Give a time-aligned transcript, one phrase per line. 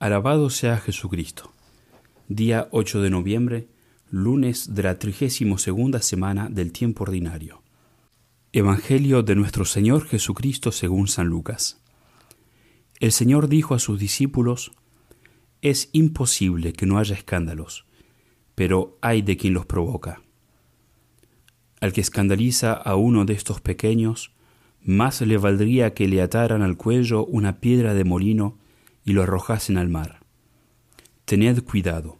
[0.00, 1.52] Alabado sea Jesucristo.
[2.26, 3.68] Día 8 de noviembre,
[4.08, 5.68] lunes de la 32
[6.00, 7.62] semana del tiempo ordinario.
[8.50, 11.82] Evangelio de nuestro Señor Jesucristo según San Lucas.
[12.98, 14.72] El Señor dijo a sus discípulos,
[15.60, 17.84] Es imposible que no haya escándalos,
[18.54, 20.22] pero hay de quien los provoca.
[21.78, 24.32] Al que escandaliza a uno de estos pequeños,
[24.80, 28.59] más le valdría que le ataran al cuello una piedra de molino
[29.04, 30.20] y lo arrojasen al mar.
[31.24, 32.18] Tened cuidado.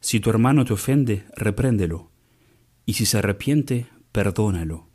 [0.00, 2.10] Si tu hermano te ofende, repréndelo,
[2.84, 4.88] y si se arrepiente, perdónalo.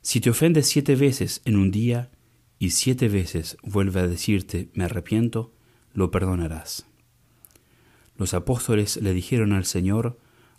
[0.00, 2.10] Si te ofende siete veces en un día,
[2.58, 5.52] y siete veces vuelve a decirte me arrepiento,
[5.94, 6.86] lo perdonarás.
[8.16, 10.18] Los apóstoles le dijeron al Señor,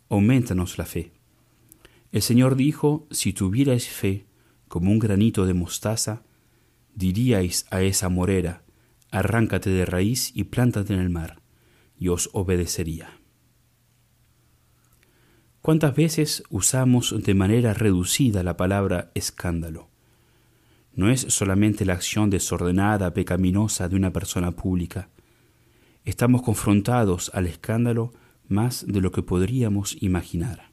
[0.10, 1.14] aumentanos la fe.
[2.12, 4.26] El Señor dijo, si tuvierais fe
[4.68, 6.24] como un granito de mostaza,
[6.94, 8.63] diríais a esa morera,
[9.14, 11.40] arráncate de raíz y plántate en el mar,
[11.98, 13.12] y os obedecería.
[15.62, 19.88] ¿Cuántas veces usamos de manera reducida la palabra escándalo?
[20.96, 25.10] No es solamente la acción desordenada, pecaminosa de una persona pública.
[26.06, 28.14] Estamos confrontados al escándalo
[28.48, 30.72] más de lo que podríamos imaginar.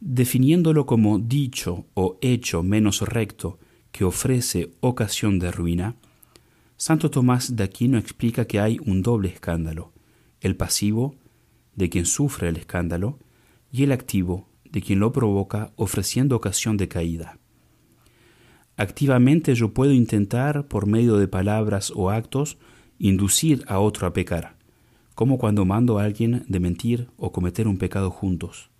[0.00, 3.60] Definiéndolo como dicho o hecho menos recto
[3.92, 5.96] que ofrece ocasión de ruina,
[6.84, 9.92] Santo Tomás de Aquino explica que hay un doble escándalo,
[10.40, 11.14] el pasivo,
[11.76, 13.20] de quien sufre el escándalo,
[13.70, 17.38] y el activo, de quien lo provoca ofreciendo ocasión de caída.
[18.76, 22.58] Activamente yo puedo intentar, por medio de palabras o actos,
[22.98, 24.56] inducir a otro a pecar,
[25.14, 28.70] como cuando mando a alguien de mentir o cometer un pecado juntos.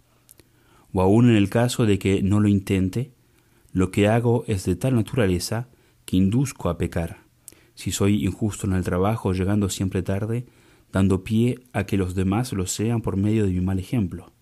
[0.92, 3.12] O aun en el caso de que no lo intente,
[3.72, 5.68] lo que hago es de tal naturaleza
[6.04, 7.22] que induzco a pecar
[7.74, 10.46] si soy injusto en el trabajo, llegando siempre tarde,
[10.92, 14.32] dando pie a que los demás lo sean por medio de mi mal ejemplo.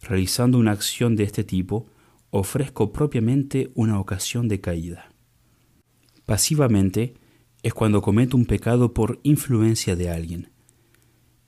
[0.00, 1.86] Realizando una acción de este tipo,
[2.30, 5.12] ofrezco propiamente una ocasión de caída.
[6.24, 7.14] Pasivamente
[7.62, 10.50] es cuando cometo un pecado por influencia de alguien.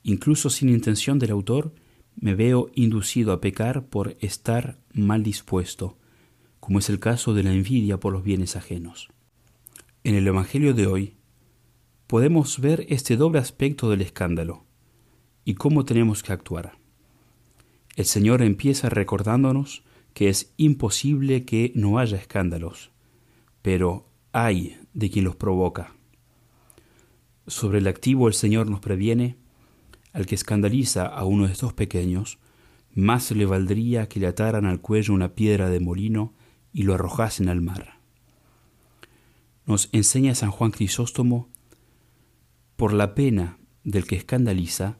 [0.03, 1.73] Incluso sin intención del autor,
[2.15, 5.97] me veo inducido a pecar por estar mal dispuesto,
[6.59, 9.09] como es el caso de la envidia por los bienes ajenos.
[10.03, 11.13] En el Evangelio de hoy
[12.07, 14.65] podemos ver este doble aspecto del escándalo
[15.45, 16.71] y cómo tenemos que actuar.
[17.95, 19.83] El Señor empieza recordándonos
[20.15, 22.89] que es imposible que no haya escándalos,
[23.61, 25.93] pero hay de quien los provoca.
[27.45, 29.37] Sobre el activo el Señor nos previene,
[30.13, 32.39] al que escandaliza a uno de estos pequeños,
[32.95, 36.33] más le valdría que le ataran al cuello una piedra de molino
[36.73, 38.00] y lo arrojasen al mar
[39.65, 41.49] nos enseña San Juan Crisóstomo,
[42.75, 44.97] por la pena del que escandaliza,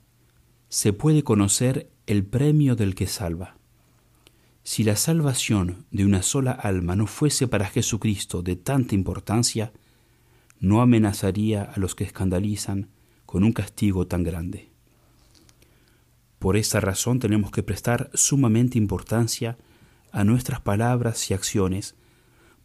[0.70, 3.58] se puede conocer el premio del que salva.
[4.64, 9.74] Si la salvación de una sola alma no fuese para Jesucristo de tanta importancia,
[10.60, 12.90] no amenazaría a los que escandalizan
[13.26, 14.70] con un castigo tan grande.
[16.38, 19.58] Por esta razón tenemos que prestar sumamente importancia
[20.12, 21.96] a nuestras palabras y acciones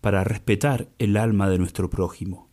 [0.00, 2.48] para respetar el alma de nuestro prójimo.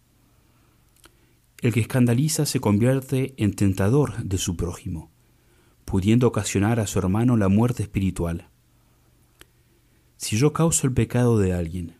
[1.61, 5.11] El que escandaliza se convierte en tentador de su prójimo,
[5.85, 8.49] pudiendo ocasionar a su hermano la muerte espiritual.
[10.17, 11.95] Si yo causo el pecado de alguien,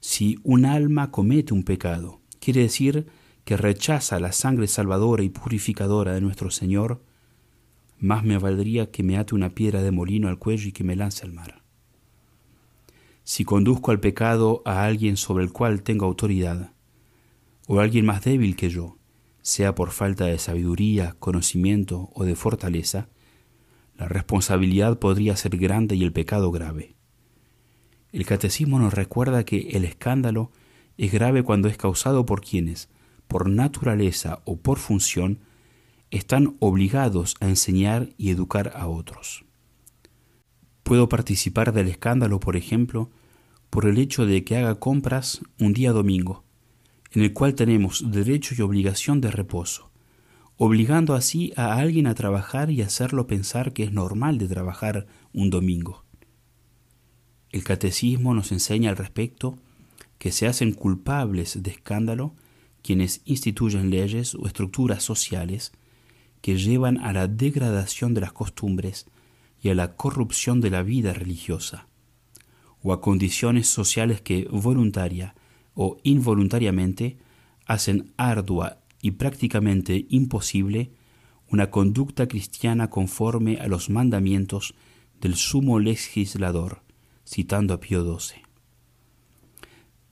[0.00, 3.06] si un alma comete un pecado, quiere decir
[3.44, 7.02] que rechaza la sangre salvadora y purificadora de nuestro Señor,
[7.98, 10.96] más me valdría que me ate una piedra de molino al cuello y que me
[10.96, 11.63] lance al mar.
[13.24, 16.72] Si conduzco al pecado a alguien sobre el cual tengo autoridad,
[17.66, 18.98] o a alguien más débil que yo,
[19.40, 23.08] sea por falta de sabiduría, conocimiento o de fortaleza,
[23.96, 26.94] la responsabilidad podría ser grande y el pecado grave.
[28.12, 30.50] El catecismo nos recuerda que el escándalo
[30.98, 32.90] es grave cuando es causado por quienes,
[33.26, 35.40] por naturaleza o por función,
[36.10, 39.44] están obligados a enseñar y educar a otros.
[40.82, 43.10] Puedo participar del escándalo, por ejemplo,
[43.74, 46.44] por el hecho de que haga compras un día domingo,
[47.10, 49.90] en el cual tenemos derecho y obligación de reposo,
[50.56, 55.50] obligando así a alguien a trabajar y hacerlo pensar que es normal de trabajar un
[55.50, 56.04] domingo.
[57.50, 59.58] El catecismo nos enseña al respecto
[60.18, 62.32] que se hacen culpables de escándalo
[62.80, 65.72] quienes instituyen leyes o estructuras sociales
[66.42, 69.06] que llevan a la degradación de las costumbres
[69.60, 71.88] y a la corrupción de la vida religiosa,
[72.84, 75.34] o a condiciones sociales que voluntaria
[75.74, 77.16] o involuntariamente
[77.66, 80.92] hacen ardua y prácticamente imposible
[81.48, 84.74] una conducta cristiana conforme a los mandamientos
[85.20, 86.82] del sumo legislador,
[87.26, 88.42] citando a Pío XII.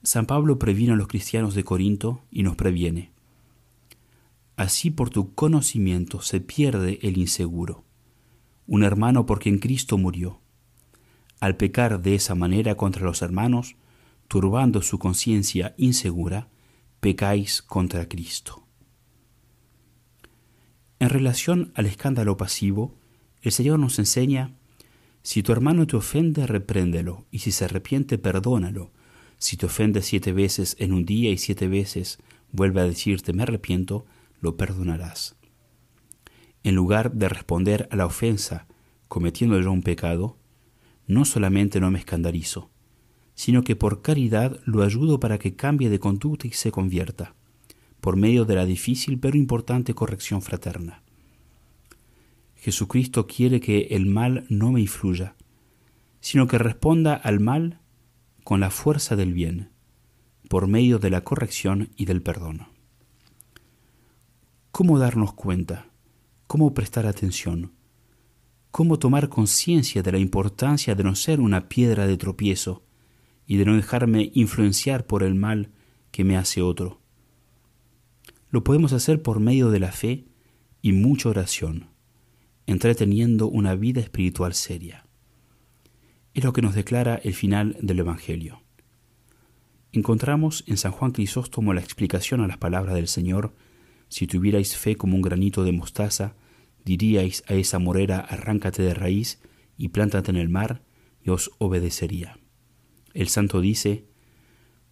[0.02, 3.12] San Pablo previno a los cristianos de Corinto y nos previene.
[4.56, 7.84] Así por tu conocimiento se pierde el inseguro,
[8.66, 10.41] un hermano por quien Cristo murió.
[11.42, 13.74] Al pecar de esa manera contra los hermanos,
[14.28, 16.46] turbando su conciencia insegura,
[17.00, 18.64] pecáis contra Cristo.
[21.00, 22.94] En relación al escándalo pasivo,
[23.40, 24.54] el Señor nos enseña,
[25.24, 28.92] si tu hermano te ofende, repréndelo, y si se arrepiente, perdónalo.
[29.38, 32.20] Si te ofende siete veces en un día y siete veces
[32.52, 34.06] vuelve a decirte me arrepiento,
[34.40, 35.34] lo perdonarás.
[36.62, 38.68] En lugar de responder a la ofensa
[39.08, 40.36] cometiendo yo un pecado,
[41.06, 42.70] no solamente no me escandalizo,
[43.34, 47.34] sino que por caridad lo ayudo para que cambie de conducta y se convierta
[48.02, 51.04] por medio de la difícil pero importante corrección fraterna.
[52.56, 55.36] Jesucristo quiere que el mal no me influya,
[56.20, 57.78] sino que responda al mal
[58.42, 59.70] con la fuerza del bien,
[60.48, 62.66] por medio de la corrección y del perdón.
[64.72, 65.86] ¿Cómo darnos cuenta?
[66.48, 67.70] ¿Cómo prestar atención?
[68.72, 72.82] ¿Cómo tomar conciencia de la importancia de no ser una piedra de tropiezo
[73.46, 75.72] y de no dejarme influenciar por el mal
[76.10, 77.02] que me hace otro?
[78.48, 80.24] Lo podemos hacer por medio de la fe
[80.80, 81.90] y mucha oración,
[82.66, 85.06] entreteniendo una vida espiritual seria.
[86.32, 88.62] Es lo que nos declara el final del Evangelio.
[89.92, 93.54] Encontramos en San Juan Crisóstomo la explicación a las palabras del Señor,
[94.08, 96.36] si tuvierais fe como un granito de mostaza,
[96.84, 99.40] diríais a esa morera, arráncate de raíz
[99.76, 100.82] y plántate en el mar,
[101.24, 102.38] y os obedecería.
[103.14, 104.06] El santo dice,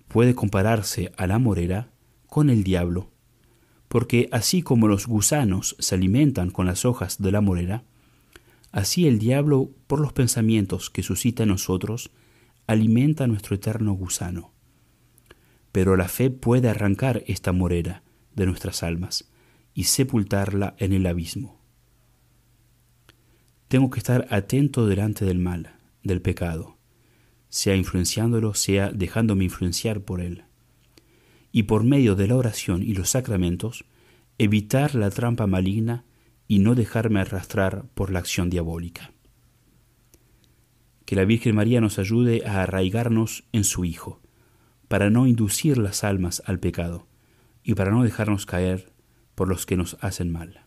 [0.09, 1.91] puede compararse a la morera
[2.27, 3.11] con el diablo
[3.91, 7.83] porque así como los gusanos se alimentan con las hojas de la morera,
[8.71, 12.13] así el diablo, por los pensamientos que suscita en nosotros,
[12.69, 14.53] alimenta nuestro eterno gusano.
[15.73, 18.05] Pero la fe puede arrancar esta morera
[18.37, 19.29] de nuestras almas
[19.75, 21.60] y sepultarla en el abismo.
[23.71, 26.77] Tengo que estar atento delante del mal, del pecado,
[27.51, 30.43] sea influenciándolo, sea dejándome influenciar por él
[31.53, 33.85] y por medio de la oración y los sacramentos,
[34.39, 36.05] evitar la trampa maligna
[36.49, 39.13] y no dejarme arrastrar por la acción diabólica.
[41.05, 44.21] Que la Virgen María nos ayude a arraigarnos en su Hijo,
[44.89, 47.07] para no inducir las almas al pecado
[47.63, 48.91] y para no dejarnos caer
[49.37, 50.67] por los que nos hacen mal.